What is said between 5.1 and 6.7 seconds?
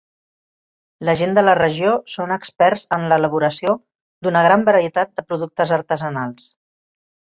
de productes artesanals.